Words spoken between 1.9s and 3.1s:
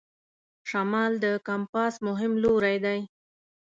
مهم لوری دی.